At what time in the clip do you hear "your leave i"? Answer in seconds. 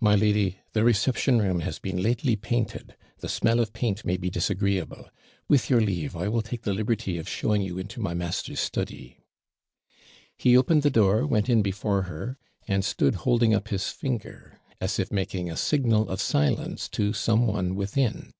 5.68-6.28